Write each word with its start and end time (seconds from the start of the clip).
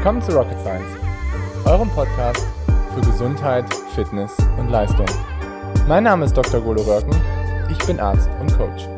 Willkommen 0.00 0.22
zu 0.22 0.32
Rocket 0.32 0.58
Science, 0.60 0.96
eurem 1.66 1.90
Podcast 1.90 2.46
für 2.94 3.02
Gesundheit, 3.02 3.66
Fitness 3.94 4.34
und 4.58 4.70
Leistung. 4.70 5.04
Mein 5.88 6.04
Name 6.04 6.24
ist 6.24 6.34
Dr. 6.34 6.58
Golo 6.62 6.80
Röcken, 6.80 7.14
ich 7.70 7.76
bin 7.86 8.00
Arzt 8.00 8.30
und 8.40 8.50
Coach. 8.56 8.88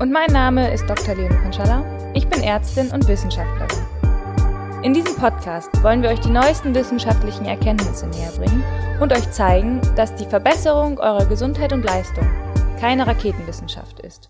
Und 0.00 0.12
mein 0.12 0.30
Name 0.30 0.70
ist 0.70 0.86
Dr. 0.86 1.14
Leonie 1.14 1.34
Konschalla, 1.42 1.82
ich 2.12 2.28
bin 2.28 2.42
Ärztin 2.42 2.90
und 2.90 3.08
Wissenschaftlerin. 3.08 3.86
In 4.82 4.92
diesem 4.92 5.16
Podcast 5.16 5.70
wollen 5.82 6.02
wir 6.02 6.10
euch 6.10 6.20
die 6.20 6.28
neuesten 6.28 6.74
wissenschaftlichen 6.74 7.46
Erkenntnisse 7.46 8.06
näher 8.08 8.32
bringen 8.36 8.62
und 9.00 9.14
euch 9.14 9.30
zeigen, 9.30 9.80
dass 9.96 10.14
die 10.14 10.26
Verbesserung 10.26 10.98
eurer 10.98 11.24
Gesundheit 11.24 11.72
und 11.72 11.86
Leistung 11.86 12.28
keine 12.78 13.06
Raketenwissenschaft 13.06 13.98
ist. 14.00 14.28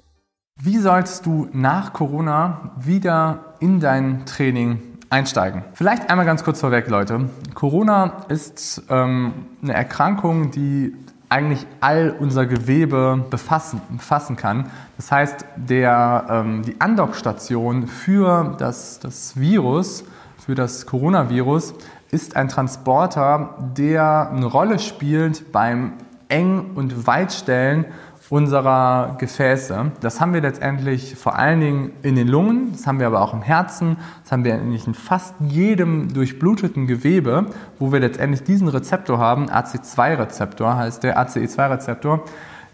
Wie 0.62 0.78
sollst 0.78 1.26
du 1.26 1.48
nach 1.52 1.92
Corona 1.92 2.70
wieder 2.78 3.56
in 3.58 3.80
dein 3.80 4.25
Training 4.26 4.93
einsteigen? 5.14 5.63
Vielleicht 5.75 6.11
einmal 6.11 6.27
ganz 6.27 6.43
kurz 6.43 6.61
vorweg, 6.61 6.89
Leute. 6.89 7.31
Corona 7.54 8.25
ist 8.29 8.82
ähm, 8.91 9.46
eine 9.63 9.73
Erkrankung, 9.73 10.50
die 10.50 10.93
eigentlich 11.29 11.67
all 11.81 12.14
unser 12.18 12.46
Gewebe 12.46 13.25
befassen, 13.31 13.81
befassen 13.90 14.37
kann. 14.37 14.71
Das 14.96 15.13
heißt, 15.13 15.46
der, 15.57 16.27
ähm, 16.29 16.63
die 16.63 16.81
Andockstation 16.81 17.87
für 17.87 18.57
das, 18.59 18.99
das 18.99 19.39
Virus, 19.39 20.04
für 20.45 20.57
das 20.57 20.85
Coronavirus, 20.85 21.75
ist 22.11 22.37
ein 22.37 22.49
Transporter, 22.49 23.57
der 23.76 24.31
eine 24.31 24.46
Rolle 24.46 24.81
spielt 24.81 25.53
beim 25.53 25.93
Eng- 26.29 26.73
und 26.75 27.07
Weitstellen 27.07 27.85
unserer 28.30 29.16
Gefäße. 29.18 29.92
Das 30.00 30.20
haben 30.20 30.32
wir 30.32 30.40
letztendlich 30.40 31.14
vor 31.14 31.36
allen 31.36 31.60
Dingen 31.60 31.92
in 32.02 32.16
den 32.16 32.28
Lungen, 32.28 32.72
das 32.72 32.86
haben 32.86 32.98
wir 32.98 33.06
aber 33.06 33.20
auch 33.20 33.34
im 33.34 33.42
Herzen, 33.42 33.98
das 34.22 34.33
haben 34.33 34.44
wir 34.44 34.55
eigentlich 34.55 34.86
in 34.86 34.94
fast 34.94 35.34
jedem 35.41 36.12
durchbluteten 36.12 36.86
Gewebe, 36.86 37.47
wo 37.78 37.92
wir 37.92 38.00
letztendlich 38.00 38.42
diesen 38.42 38.69
Rezeptor 38.69 39.19
haben, 39.19 39.50
AC2-Rezeptor 39.50 40.77
heißt 40.77 41.03
der 41.03 41.19
ACE2-Rezeptor, 41.19 42.25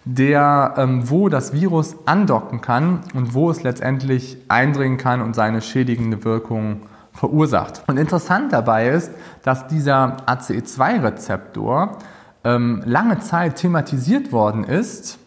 der, 0.04 0.74
ähm, 0.76 1.10
wo 1.10 1.28
das 1.28 1.52
Virus 1.52 1.96
andocken 2.06 2.60
kann 2.60 3.00
und 3.14 3.34
wo 3.34 3.50
es 3.50 3.62
letztendlich 3.62 4.38
eindringen 4.48 4.98
kann 4.98 5.20
und 5.20 5.34
seine 5.34 5.60
schädigende 5.60 6.24
Wirkung 6.24 6.82
verursacht. 7.12 7.82
Und 7.86 7.98
interessant 7.98 8.52
dabei 8.52 8.88
ist, 8.88 9.12
dass 9.42 9.66
dieser 9.66 10.16
ACE2-Rezeptor 10.26 11.98
ähm, 12.44 12.82
lange 12.86 13.18
Zeit 13.18 13.56
thematisiert 13.56 14.32
worden 14.32 14.64
ist 14.64 15.19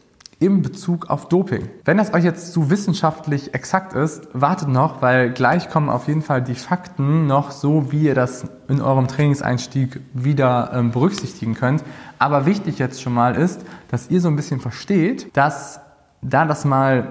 im 0.43 0.61
Bezug 0.61 1.09
auf 1.09 1.29
Doping. 1.29 1.69
Wenn 1.85 1.97
das 1.97 2.13
euch 2.13 2.25
jetzt 2.25 2.51
zu 2.51 2.69
wissenschaftlich 2.69 3.53
exakt 3.53 3.93
ist, 3.93 4.27
wartet 4.33 4.67
noch, 4.67 5.01
weil 5.01 5.31
gleich 5.31 5.69
kommen 5.69 5.89
auf 5.89 6.07
jeden 6.07 6.21
Fall 6.21 6.41
die 6.41 6.55
Fakten 6.55 7.27
noch 7.27 7.51
so, 7.51 7.91
wie 7.93 8.03
ihr 8.03 8.15
das 8.15 8.45
in 8.67 8.81
eurem 8.81 9.07
Trainingseinstieg 9.07 10.01
wieder 10.13 10.71
ähm, 10.73 10.91
berücksichtigen 10.91 11.53
könnt. 11.53 11.83
Aber 12.19 12.45
wichtig 12.45 12.77
jetzt 12.77 13.01
schon 13.01 13.13
mal 13.13 13.35
ist, 13.35 13.61
dass 13.89 14.09
ihr 14.09 14.19
so 14.19 14.27
ein 14.27 14.35
bisschen 14.35 14.59
versteht, 14.59 15.35
dass 15.35 15.79
da 16.21 16.45
das 16.45 16.65
mal 16.65 17.07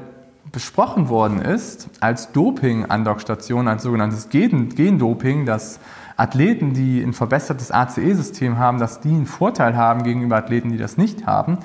besprochen 0.50 1.08
worden 1.08 1.40
ist 1.40 1.88
als 2.00 2.32
Doping-Andockstation, 2.32 3.66
als 3.66 3.82
sogenanntes 3.82 4.28
Gendoping, 4.28 5.46
dass 5.46 5.80
Athleten, 6.18 6.74
die 6.74 7.02
ein 7.02 7.14
verbessertes 7.14 7.70
ACE-System 7.70 8.58
haben, 8.58 8.78
dass 8.78 9.00
die 9.00 9.08
einen 9.08 9.24
Vorteil 9.24 9.74
haben 9.74 10.02
gegenüber 10.02 10.36
Athleten, 10.36 10.70
die 10.70 10.76
das 10.76 10.98
nicht 10.98 11.26
haben, 11.26 11.58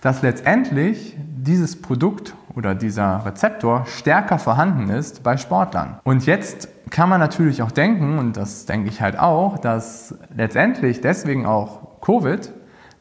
dass 0.00 0.22
letztendlich 0.22 1.16
dieses 1.18 1.80
Produkt 1.80 2.34
oder 2.54 2.74
dieser 2.74 3.24
Rezeptor 3.24 3.86
stärker 3.86 4.38
vorhanden 4.38 4.90
ist 4.90 5.22
bei 5.22 5.36
Sportlern. 5.36 5.98
Und 6.04 6.26
jetzt 6.26 6.68
kann 6.90 7.08
man 7.08 7.20
natürlich 7.20 7.62
auch 7.62 7.70
denken, 7.70 8.18
und 8.18 8.36
das 8.36 8.66
denke 8.66 8.88
ich 8.88 9.00
halt 9.00 9.18
auch, 9.18 9.58
dass 9.58 10.14
letztendlich 10.34 11.00
deswegen 11.00 11.46
auch 11.46 12.00
Covid 12.00 12.52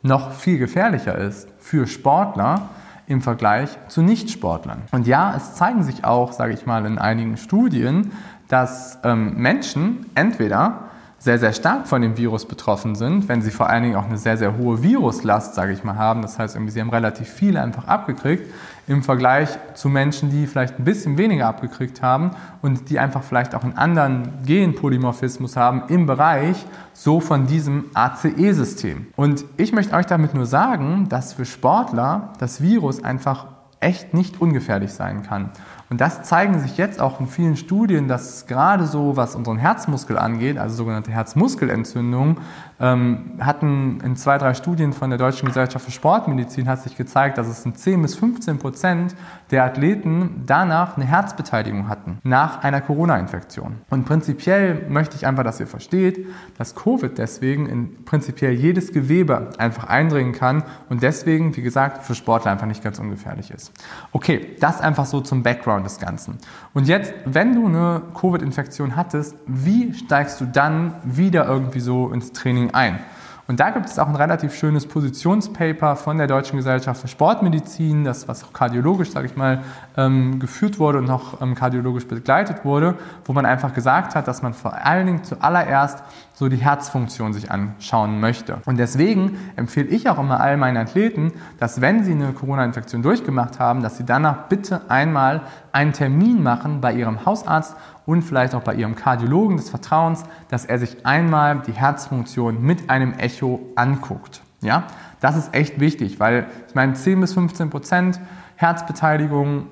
noch 0.03 0.31
viel 0.31 0.57
gefährlicher 0.57 1.17
ist 1.17 1.47
für 1.59 1.88
Sportler 1.88 2.69
im 3.07 3.22
Vergleich 3.22 3.69
zu 3.88 4.01
Nichtsportlern. 4.01 4.83
Und 4.91 5.07
ja, 5.07 5.33
es 5.35 5.55
zeigen 5.55 5.83
sich 5.83 6.03
auch, 6.03 6.33
sage 6.33 6.53
ich 6.53 6.66
mal, 6.66 6.85
in 6.85 6.97
einigen 6.97 7.38
Studien, 7.38 8.11
dass 8.47 8.99
ähm, 9.03 9.35
Menschen 9.35 10.05
entweder 10.16 10.86
sehr, 11.19 11.39
sehr 11.39 11.53
stark 11.53 11.88
von 11.88 12.01
dem 12.01 12.16
Virus 12.16 12.45
betroffen 12.45 12.95
sind, 12.95 13.28
wenn 13.28 13.41
sie 13.41 13.51
vor 13.51 13.69
allen 13.69 13.83
Dingen 13.83 13.95
auch 13.95 14.05
eine 14.05 14.17
sehr, 14.17 14.38
sehr 14.38 14.55
hohe 14.57 14.83
Viruslast, 14.83 15.55
sage 15.55 15.73
ich 15.73 15.83
mal, 15.83 15.95
haben. 15.95 16.22
Das 16.22 16.38
heißt, 16.38 16.55
irgendwie, 16.55 16.72
sie 16.72 16.79
haben 16.79 16.91
relativ 16.91 17.28
viel 17.28 17.57
einfach 17.57 17.88
abgekriegt 17.88 18.51
im 18.88 19.03
Vergleich 19.03 19.50
zu 19.73 19.89
Menschen, 19.89 20.29
die 20.29 20.47
vielleicht 20.47 20.79
ein 20.79 20.85
bisschen 20.85 21.17
weniger 21.17 21.47
abgekriegt 21.47 22.01
haben 22.01 22.31
und 22.61 22.89
die 22.89 23.00
einfach 23.00 23.23
vielleicht 23.23 23.55
auch 23.55 23.63
einen 23.63 23.78
anderen 23.78 24.29
Genpolymorphismus 24.45 25.57
haben 25.57 25.83
im 25.89 26.05
Bereich 26.05 26.66
so 26.94 27.19
von 27.19 27.47
diesem 27.47 27.85
ACE-System. 27.94 29.07
Und 29.16 29.44
ich 29.57 29.73
möchte 29.73 29.95
euch 29.95 30.05
damit 30.05 30.34
nur 30.34 30.45
sagen, 30.45 31.09
dass 31.09 31.34
für 31.34 31.45
Sportler 31.45 32.34
das 32.39 32.61
Virus 32.61 33.03
einfach 33.03 33.47
echt 33.79 34.13
nicht 34.13 34.41
ungefährlich 34.41 34.94
sein 34.94 35.23
kann. 35.23 35.51
Und 35.89 36.01
das 36.01 36.23
zeigen 36.23 36.59
sich 36.59 36.77
jetzt 36.77 36.99
auch 36.99 37.19
in 37.19 37.27
vielen 37.27 37.55
Studien, 37.55 38.07
dass 38.07 38.45
gerade 38.45 38.85
so, 38.85 39.15
was 39.15 39.35
unseren 39.35 39.57
Herzmuskel 39.57 40.17
angeht, 40.17 40.57
also 40.57 40.75
sogenannte 40.75 41.11
Herzmuskelentzündungen, 41.11 42.37
ähm, 42.79 43.31
hatten 43.39 44.01
in 44.03 44.15
zwei, 44.15 44.37
drei 44.37 44.53
Studien 44.53 44.93
von 44.93 45.09
der 45.09 45.17
Deutschen 45.17 45.47
Gesellschaft 45.47 45.85
für 45.85 45.91
Sportmedizin 45.91 46.67
hat 46.67 46.81
sich 46.83 46.95
gezeigt, 46.95 47.37
dass 47.37 47.47
es 47.47 47.65
in 47.65 47.73
10 47.73 48.01
bis 48.01 48.15
15 48.15 48.59
Prozent 48.59 49.15
der 49.49 49.63
Athleten 49.63 50.43
danach 50.45 50.95
eine 50.95 51.05
Herzbeteiligung 51.05 51.87
hatten, 51.87 52.19
nach 52.23 52.63
einer 52.63 52.81
Corona-Infektion. 52.81 53.77
Und 53.89 54.05
prinzipiell 54.05 54.85
möchte 54.89 55.15
ich 55.15 55.25
einfach, 55.25 55.43
dass 55.43 55.59
ihr 55.59 55.67
versteht, 55.67 56.27
dass 56.57 56.75
Covid 56.75 57.17
deswegen 57.17 57.65
in 57.65 58.05
prinzipiell 58.05 58.51
jedes 58.51 58.91
Gewebe 58.91 59.49
einfach 59.57 59.85
eindringen 59.85 60.33
kann 60.33 60.63
und 60.89 61.01
deswegen, 61.01 61.55
wie 61.55 61.61
gesagt, 61.61 62.03
für 62.03 62.13
Sportler 62.13 62.51
einfach 62.51 62.67
nicht 62.67 62.83
ganz 62.83 62.99
ungefährlich 62.99 63.49
ist. 63.51 63.71
Okay, 64.11 64.55
das 64.59 64.81
einfach 64.81 65.05
so 65.05 65.21
zum 65.21 65.41
Background 65.41 65.76
des 65.83 65.99
Ganzen. 65.99 66.38
Und 66.73 66.88
jetzt, 66.88 67.13
wenn 67.25 67.55
du 67.55 67.65
eine 67.65 68.01
Covid-Infektion 68.19 68.95
hattest, 68.95 69.35
wie 69.45 69.93
steigst 69.93 70.39
du 70.41 70.45
dann 70.45 70.95
wieder 71.03 71.47
irgendwie 71.47 71.79
so 71.79 72.09
ins 72.09 72.33
Training 72.33 72.71
ein. 72.71 72.99
Und 73.47 73.61
da 73.61 73.69
gibt 73.69 73.85
es 73.85 73.97
auch 73.97 74.09
ein 74.09 74.16
relativ 74.16 74.53
schönes 74.53 74.85
Positionspaper 74.85 75.95
von 75.95 76.17
der 76.17 76.27
Deutschen 76.27 76.57
Gesellschaft 76.57 76.99
für 76.99 77.07
Sportmedizin, 77.07 78.03
das 78.03 78.27
was 78.27 78.51
kardiologisch, 78.51 79.11
sage 79.11 79.27
ich 79.27 79.37
mal, 79.37 79.63
ähm, 79.95 80.39
geführt 80.39 80.79
wurde 80.79 80.97
und 80.97 81.05
noch 81.05 81.41
ähm, 81.41 81.55
kardiologisch 81.55 82.05
begleitet 82.07 82.66
wurde, 82.66 82.95
wo 83.23 83.31
man 83.31 83.45
einfach 83.45 83.73
gesagt 83.73 84.16
hat, 84.16 84.27
dass 84.27 84.41
man 84.41 84.53
vor 84.53 84.73
allen 84.73 85.05
Dingen 85.05 85.23
zuallererst 85.23 86.03
so 86.33 86.49
die 86.49 86.57
Herzfunktion 86.57 87.31
sich 87.31 87.49
anschauen 87.49 88.19
möchte. 88.19 88.57
Und 88.66 88.77
deswegen 88.77 89.37
empfehle 89.55 89.87
ich 89.87 90.09
auch 90.09 90.19
immer 90.19 90.41
all 90.41 90.57
meinen 90.57 90.77
Athleten, 90.77 91.31
dass 91.57 91.79
wenn 91.79 92.03
sie 92.03 92.11
eine 92.11 92.33
Corona-Infektion 92.33 93.01
durchgemacht 93.01 93.59
haben, 93.59 93.81
dass 93.81 93.97
sie 93.97 94.05
danach 94.05 94.49
bitte 94.49 94.81
einmal 94.89 95.41
einen 95.77 95.93
Termin 95.93 96.41
machen 96.41 96.81
bei 96.81 96.91
ihrem 96.91 97.23
Hausarzt 97.23 97.75
und 98.07 98.23
vielleicht 98.23 98.55
auch 98.55 98.63
bei 98.63 98.73
Ihrem 98.73 98.95
Kardiologen 98.95 99.57
des 99.57 99.69
Vertrauens, 99.69 100.23
dass 100.49 100.65
er 100.65 100.79
sich 100.79 101.05
einmal 101.05 101.61
die 101.67 101.71
Herzfunktion 101.71 102.63
mit 102.63 102.89
einem 102.89 103.13
Echo 103.13 103.59
anguckt. 103.75 104.41
Ja, 104.61 104.85
das 105.19 105.37
ist 105.37 105.53
echt 105.53 105.79
wichtig, 105.79 106.19
weil 106.19 106.47
ich 106.67 106.73
meine 106.73 106.93
10 106.93 107.21
bis 107.21 107.35
15 107.35 107.69
Prozent 107.69 108.19
Herzbeteiligung 108.55 109.67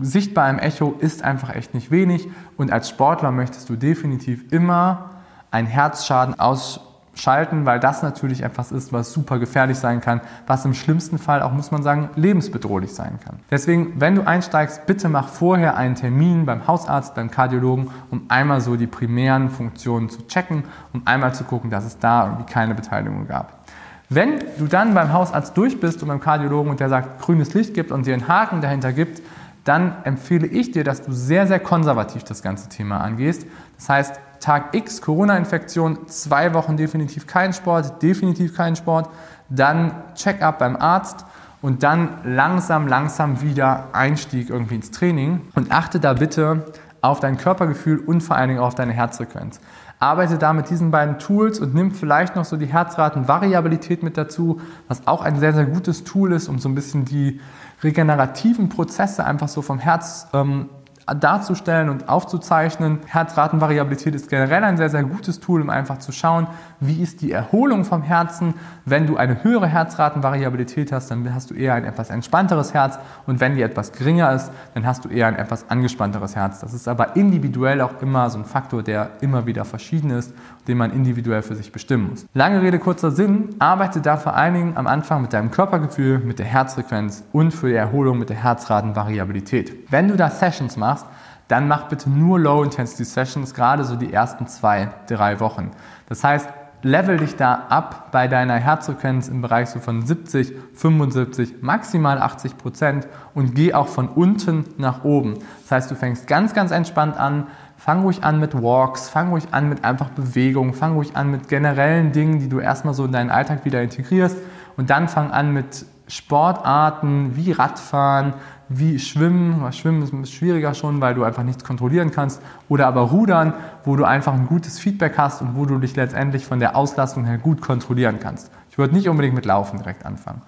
sichtbar 0.00 0.48
im 0.48 0.58
Echo 0.58 0.94
ist 0.98 1.22
einfach 1.22 1.54
echt 1.54 1.74
nicht 1.74 1.90
wenig 1.90 2.28
und 2.56 2.72
als 2.72 2.88
Sportler 2.88 3.30
möchtest 3.30 3.68
du 3.68 3.76
definitiv 3.76 4.50
immer 4.52 5.10
einen 5.50 5.66
Herzschaden 5.66 6.40
aus 6.40 6.80
schalten, 7.14 7.66
weil 7.66 7.80
das 7.80 8.02
natürlich 8.02 8.42
etwas 8.42 8.72
ist, 8.72 8.92
was 8.92 9.12
super 9.12 9.38
gefährlich 9.38 9.78
sein 9.78 10.00
kann, 10.00 10.20
was 10.46 10.64
im 10.64 10.74
schlimmsten 10.74 11.18
Fall 11.18 11.42
auch, 11.42 11.52
muss 11.52 11.70
man 11.70 11.82
sagen, 11.82 12.10
lebensbedrohlich 12.16 12.94
sein 12.94 13.18
kann. 13.24 13.36
Deswegen, 13.50 14.00
wenn 14.00 14.14
du 14.14 14.26
einsteigst, 14.26 14.86
bitte 14.86 15.08
mach 15.08 15.28
vorher 15.28 15.76
einen 15.76 15.94
Termin 15.94 16.46
beim 16.46 16.66
Hausarzt, 16.66 17.14
beim 17.14 17.30
Kardiologen, 17.30 17.90
um 18.10 18.22
einmal 18.28 18.60
so 18.60 18.76
die 18.76 18.86
primären 18.86 19.50
Funktionen 19.50 20.08
zu 20.08 20.26
checken, 20.26 20.64
um 20.92 21.02
einmal 21.04 21.34
zu 21.34 21.44
gucken, 21.44 21.70
dass 21.70 21.84
es 21.84 21.98
da 21.98 22.26
irgendwie 22.26 22.52
keine 22.52 22.74
Beteiligung 22.74 23.26
gab. 23.26 23.60
Wenn 24.08 24.40
du 24.58 24.66
dann 24.66 24.94
beim 24.94 25.12
Hausarzt 25.12 25.56
durch 25.56 25.78
bist 25.80 26.02
und 26.02 26.08
beim 26.08 26.20
Kardiologen 26.20 26.70
und 26.70 26.80
der 26.80 26.88
sagt, 26.88 27.20
grünes 27.20 27.54
Licht 27.54 27.74
gibt 27.74 27.92
und 27.92 28.06
dir 28.06 28.14
einen 28.14 28.26
Haken 28.26 28.60
dahinter 28.60 28.92
gibt, 28.92 29.22
dann 29.64 29.94
empfehle 30.04 30.46
ich 30.46 30.72
dir, 30.72 30.84
dass 30.84 31.02
du 31.02 31.12
sehr, 31.12 31.46
sehr 31.46 31.60
konservativ 31.60 32.24
das 32.24 32.42
ganze 32.42 32.68
Thema 32.68 33.00
angehst. 33.00 33.46
Das 33.76 33.88
heißt, 33.88 34.20
Tag 34.40 34.74
X 34.74 35.02
Corona-Infektion, 35.02 36.08
zwei 36.08 36.54
Wochen 36.54 36.76
definitiv 36.76 37.26
kein 37.26 37.52
Sport, 37.52 38.02
definitiv 38.02 38.56
kein 38.56 38.74
Sport, 38.74 39.08
dann 39.48 39.92
Check-up 40.14 40.58
beim 40.58 40.76
Arzt 40.76 41.24
und 41.62 41.82
dann 41.82 42.18
langsam, 42.24 42.88
langsam 42.88 43.42
wieder 43.42 43.88
Einstieg 43.92 44.50
irgendwie 44.50 44.76
ins 44.76 44.90
Training 44.90 45.42
und 45.54 45.70
achte 45.70 46.00
da 46.00 46.14
bitte 46.14 46.64
auf 47.02 47.20
dein 47.20 47.36
Körpergefühl 47.36 47.98
und 47.98 48.22
vor 48.22 48.36
allen 48.36 48.48
Dingen 48.48 48.60
auf 48.60 48.74
deine 48.74 48.92
Herzfrequenz. 48.92 49.60
Arbeite 49.98 50.38
da 50.38 50.54
mit 50.54 50.70
diesen 50.70 50.90
beiden 50.90 51.18
Tools 51.18 51.60
und 51.60 51.74
nimm 51.74 51.92
vielleicht 51.92 52.34
noch 52.34 52.46
so 52.46 52.56
die 52.56 52.66
Herzratenvariabilität 52.66 54.02
mit 54.02 54.16
dazu, 54.16 54.60
was 54.88 55.06
auch 55.06 55.22
ein 55.22 55.38
sehr, 55.38 55.52
sehr 55.52 55.66
gutes 55.66 56.04
Tool 56.04 56.32
ist, 56.32 56.48
um 56.48 56.58
so 56.58 56.70
ein 56.70 56.74
bisschen 56.74 57.04
die 57.04 57.40
regenerativen 57.82 58.70
Prozesse 58.70 59.24
einfach 59.24 59.48
so 59.48 59.60
vom 59.60 59.78
Herz 59.78 60.26
ähm, 60.32 60.70
darzustellen 61.14 61.88
und 61.88 62.08
aufzuzeichnen. 62.08 62.98
Herzratenvariabilität 63.06 64.14
ist 64.14 64.28
generell 64.28 64.64
ein 64.64 64.76
sehr, 64.76 64.90
sehr 64.90 65.04
gutes 65.04 65.40
Tool, 65.40 65.62
um 65.62 65.70
einfach 65.70 65.98
zu 65.98 66.12
schauen, 66.12 66.46
wie 66.80 67.02
ist 67.02 67.20
die 67.20 67.32
Erholung 67.32 67.84
vom 67.84 68.02
Herzen. 68.02 68.54
Wenn 68.84 69.06
du 69.06 69.16
eine 69.16 69.44
höhere 69.44 69.66
Herzratenvariabilität 69.66 70.92
hast, 70.92 71.10
dann 71.10 71.34
hast 71.34 71.50
du 71.50 71.54
eher 71.54 71.74
ein 71.74 71.84
etwas 71.84 72.10
entspannteres 72.10 72.74
Herz 72.74 72.98
und 73.26 73.40
wenn 73.40 73.54
die 73.54 73.62
etwas 73.62 73.92
geringer 73.92 74.32
ist, 74.32 74.50
dann 74.74 74.86
hast 74.86 75.04
du 75.04 75.08
eher 75.08 75.26
ein 75.26 75.36
etwas 75.36 75.68
angespannteres 75.68 76.36
Herz. 76.36 76.60
Das 76.60 76.74
ist 76.74 76.88
aber 76.88 77.16
individuell 77.16 77.80
auch 77.80 78.00
immer 78.00 78.30
so 78.30 78.38
ein 78.38 78.44
Faktor, 78.44 78.82
der 78.82 79.10
immer 79.20 79.46
wieder 79.46 79.64
verschieden 79.64 80.10
ist, 80.10 80.32
den 80.68 80.78
man 80.78 80.92
individuell 80.92 81.42
für 81.42 81.54
sich 81.54 81.72
bestimmen 81.72 82.10
muss. 82.10 82.26
Lange 82.34 82.62
Rede, 82.62 82.78
kurzer 82.78 83.10
Sinn, 83.10 83.50
arbeite 83.58 84.00
da 84.00 84.16
vor 84.16 84.34
allen 84.34 84.54
Dingen 84.54 84.76
am 84.76 84.86
Anfang 84.86 85.22
mit 85.22 85.32
deinem 85.32 85.50
Körpergefühl, 85.50 86.18
mit 86.18 86.38
der 86.38 86.46
Herzfrequenz 86.46 87.24
und 87.32 87.52
für 87.52 87.68
die 87.68 87.74
Erholung 87.74 88.18
mit 88.18 88.28
der 88.28 88.36
Herzratenvariabilität. 88.36 89.90
Wenn 89.90 90.08
du 90.08 90.16
da 90.16 90.30
Sessions 90.30 90.76
machst, 90.76 90.99
dann 91.48 91.66
mach 91.66 91.88
bitte 91.88 92.08
nur 92.08 92.38
Low-Intensity-Sessions, 92.38 93.54
gerade 93.54 93.84
so 93.84 93.96
die 93.96 94.12
ersten 94.12 94.46
zwei, 94.46 94.90
drei 95.08 95.40
Wochen. 95.40 95.72
Das 96.08 96.22
heißt, 96.22 96.48
level 96.82 97.18
dich 97.18 97.36
da 97.36 97.66
ab 97.68 98.10
bei 98.10 98.28
deiner 98.28 98.54
Herzfrequenz 98.54 99.28
im 99.28 99.42
Bereich 99.42 99.68
so 99.68 99.80
von 99.80 100.06
70, 100.06 100.54
75, 100.74 101.62
maximal 101.62 102.18
80 102.18 102.56
Prozent 102.56 103.08
und 103.34 103.54
geh 103.54 103.74
auch 103.74 103.88
von 103.88 104.08
unten 104.08 104.64
nach 104.78 105.04
oben. 105.04 105.34
Das 105.62 105.72
heißt, 105.72 105.90
du 105.90 105.94
fängst 105.94 106.26
ganz, 106.26 106.54
ganz 106.54 106.70
entspannt 106.70 107.18
an, 107.18 107.48
fang 107.76 108.02
ruhig 108.02 108.24
an 108.24 108.40
mit 108.40 108.54
Walks, 108.54 109.08
fang 109.08 109.30
ruhig 109.30 109.48
an 109.52 109.68
mit 109.68 109.84
einfach 109.84 110.10
Bewegung, 110.10 110.72
fang 110.72 110.94
ruhig 110.94 111.16
an 111.16 111.30
mit 111.30 111.48
generellen 111.48 112.12
Dingen, 112.12 112.38
die 112.38 112.48
du 112.48 112.60
erstmal 112.60 112.94
so 112.94 113.04
in 113.04 113.12
deinen 113.12 113.30
Alltag 113.30 113.64
wieder 113.64 113.82
integrierst 113.82 114.36
und 114.76 114.90
dann 114.90 115.08
fang 115.08 115.30
an 115.30 115.52
mit 115.52 115.84
Sportarten 116.06 117.36
wie 117.36 117.52
Radfahren, 117.52 118.34
wie 118.70 118.98
Schwimmen. 119.00 119.70
Schwimmen 119.72 120.22
ist 120.22 120.32
schwieriger 120.32 120.74
schon, 120.74 121.00
weil 121.00 121.14
du 121.14 121.24
einfach 121.24 121.42
nichts 121.42 121.64
kontrollieren 121.64 122.12
kannst. 122.12 122.40
Oder 122.68 122.86
aber 122.86 123.02
Rudern, 123.02 123.52
wo 123.84 123.96
du 123.96 124.04
einfach 124.04 124.32
ein 124.32 124.46
gutes 124.46 124.78
Feedback 124.78 125.18
hast 125.18 125.42
und 125.42 125.56
wo 125.56 125.66
du 125.66 125.78
dich 125.78 125.96
letztendlich 125.96 126.46
von 126.46 126.60
der 126.60 126.76
Auslastung 126.76 127.24
her 127.24 127.36
gut 127.36 127.60
kontrollieren 127.60 128.18
kannst. 128.20 128.50
Ich 128.70 128.78
würde 128.78 128.94
nicht 128.94 129.08
unbedingt 129.08 129.34
mit 129.34 129.44
Laufen 129.44 129.78
direkt 129.78 130.06
anfangen. 130.06 130.40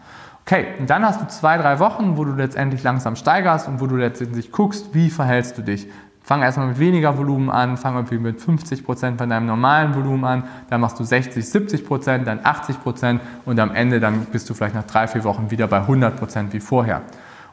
Okay, 0.47 0.67
und 0.79 0.89
dann 0.89 1.05
hast 1.05 1.21
du 1.21 1.27
zwei, 1.27 1.59
drei 1.59 1.81
Wochen, 1.81 2.17
wo 2.17 2.25
du 2.25 2.33
letztendlich 2.33 2.83
langsam 2.83 3.17
steigerst 3.17 3.69
und 3.69 3.81
wo 3.81 3.87
du 3.87 3.97
letztendlich 3.97 4.53
guckst, 4.53 4.95
wie 4.95 5.11
verhältst 5.11 5.59
du 5.59 5.63
dich. 5.63 5.89
Fang 6.25 6.43
erstmal 6.43 6.69
mit 6.69 6.79
weniger 6.79 7.19
Volumen 7.19 7.51
an, 7.51 7.77
fang 7.77 7.97
irgendwie 7.97 8.19
mit 8.19 8.39
50% 8.39 9.19
von 9.19 9.29
deinem 9.29 9.47
normalen 9.47 9.95
Volumen 9.95 10.25
an, 10.25 10.45
dann 10.71 10.81
machst 10.81 10.99
du 11.01 11.05
60, 11.05 11.45
70%, 11.45 12.19
dann 12.19 12.41
80% 12.41 13.19
und 13.45 13.59
am 13.59 13.75
Ende 13.75 13.99
dann 13.99 14.27
bist 14.27 14.49
du 14.49 14.55
vielleicht 14.55 14.77
nach 14.77 14.87
drei, 14.87 15.09
vier 15.09 15.25
Wochen 15.25 15.51
wieder 15.51 15.67
bei 15.67 15.81
100% 15.81 16.53
wie 16.53 16.61
vorher. 16.61 17.03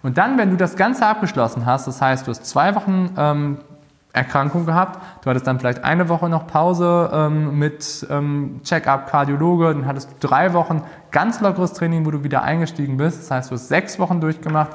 Und 0.02 0.18
dann, 0.18 0.38
wenn 0.38 0.50
du 0.50 0.58
das 0.58 0.76
Ganze 0.76 1.06
abgeschlossen 1.06 1.66
hast, 1.66 1.88
das 1.88 2.02
heißt, 2.02 2.26
du 2.26 2.32
hast 2.32 2.46
zwei 2.46 2.76
Wochen 2.76 3.14
ähm, 3.18 3.58
Erkrankung 4.14 4.66
gehabt, 4.66 5.00
du 5.24 5.30
hattest 5.30 5.46
dann 5.46 5.60
vielleicht 5.60 5.84
eine 5.84 6.10
Woche 6.10 6.30
noch 6.30 6.48
Pause 6.48 7.10
ähm, 7.14 7.60
mit 7.60 8.08
ähm, 8.10 8.62
Check-up, 8.64 9.08
Kardiologe, 9.08 9.74
dann 9.74 9.86
hattest 9.86 10.12
du 10.12 10.28
drei 10.28 10.54
Wochen 10.54 10.84
ganz 11.12 11.42
lockeres 11.42 11.74
Training, 11.74 12.06
wo 12.06 12.12
du 12.12 12.24
wieder 12.24 12.42
eingestiegen 12.42 12.98
bist, 12.98 13.22
das 13.22 13.32
heißt, 13.32 13.52
du 13.52 13.56
hast 13.56 13.68
sechs 13.68 14.00
Wochen 14.00 14.20
durchgemacht, 14.20 14.72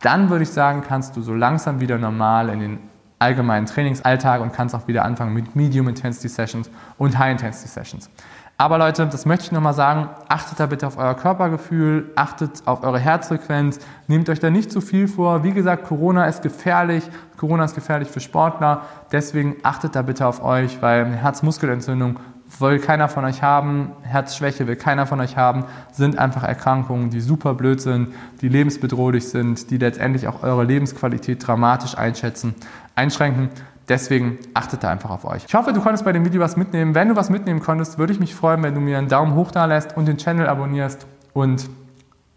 dann 0.00 0.30
würde 0.30 0.44
ich 0.44 0.50
sagen, 0.50 0.82
kannst 0.86 1.16
du 1.16 1.22
so 1.22 1.34
langsam 1.34 1.80
wieder 1.80 1.98
normal 1.98 2.48
in 2.48 2.60
den 2.60 2.78
allgemeinen 3.18 3.66
Trainingsalltag 3.66 4.40
und 4.40 4.52
kannst 4.52 4.74
auch 4.74 4.86
wieder 4.86 5.04
anfangen 5.04 5.32
mit 5.32 5.56
Medium 5.56 5.88
Intensity 5.88 6.28
Sessions 6.28 6.70
und 6.98 7.18
High 7.18 7.32
Intensity 7.32 7.68
Sessions. 7.68 8.10
Aber 8.58 8.78
Leute, 8.78 9.06
das 9.06 9.26
möchte 9.26 9.44
ich 9.44 9.52
nochmal 9.52 9.74
sagen, 9.74 10.08
achtet 10.28 10.58
da 10.58 10.64
bitte 10.64 10.86
auf 10.86 10.96
euer 10.96 11.14
Körpergefühl, 11.14 12.10
achtet 12.16 12.62
auf 12.66 12.84
eure 12.84 12.98
Herzfrequenz, 12.98 13.80
nehmt 14.06 14.30
euch 14.30 14.40
da 14.40 14.48
nicht 14.48 14.72
zu 14.72 14.80
viel 14.80 15.08
vor. 15.08 15.44
Wie 15.44 15.52
gesagt, 15.52 15.84
Corona 15.84 16.24
ist 16.24 16.42
gefährlich, 16.42 17.04
Corona 17.36 17.64
ist 17.64 17.74
gefährlich 17.74 18.08
für 18.08 18.20
Sportler, 18.20 18.80
deswegen 19.12 19.56
achtet 19.62 19.94
da 19.94 20.00
bitte 20.00 20.26
auf 20.26 20.42
euch, 20.42 20.80
weil 20.80 21.06
Herzmuskelentzündung 21.06 22.18
will 22.58 22.78
keiner 22.78 23.10
von 23.10 23.26
euch 23.26 23.42
haben, 23.42 23.92
Herzschwäche 24.02 24.66
will 24.66 24.76
keiner 24.76 25.06
von 25.06 25.20
euch 25.20 25.36
haben, 25.36 25.64
sind 25.92 26.18
einfach 26.18 26.42
Erkrankungen, 26.42 27.10
die 27.10 27.20
super 27.20 27.52
blöd 27.52 27.82
sind, 27.82 28.14
die 28.40 28.48
lebensbedrohlich 28.48 29.28
sind, 29.28 29.70
die 29.70 29.76
letztendlich 29.76 30.28
auch 30.28 30.42
eure 30.42 30.64
Lebensqualität 30.64 31.46
dramatisch 31.46 31.98
einschätzen, 31.98 32.54
einschränken. 32.94 33.50
Deswegen 33.88 34.38
achtet 34.54 34.82
da 34.82 34.90
einfach 34.90 35.10
auf 35.10 35.24
euch. 35.24 35.44
Ich 35.46 35.54
hoffe, 35.54 35.72
du 35.72 35.80
konntest 35.80 36.04
bei 36.04 36.12
dem 36.12 36.24
Video 36.24 36.40
was 36.40 36.56
mitnehmen. 36.56 36.94
Wenn 36.94 37.08
du 37.08 37.16
was 37.16 37.30
mitnehmen 37.30 37.60
konntest, 37.60 37.98
würde 37.98 38.12
ich 38.12 38.20
mich 38.20 38.34
freuen, 38.34 38.62
wenn 38.62 38.74
du 38.74 38.80
mir 38.80 38.98
einen 38.98 39.08
Daumen 39.08 39.34
hoch 39.34 39.52
da 39.52 39.64
lässt 39.64 39.96
und 39.96 40.06
den 40.06 40.18
Channel 40.18 40.48
abonnierst. 40.48 41.06
Und 41.32 41.68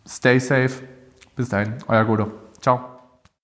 stay 0.07 0.39
safe. 0.39 0.83
Bis 1.35 1.49
dahin, 1.49 1.75
euer 1.87 2.05
Godo. 2.05 2.31
Ciao. 2.61 2.98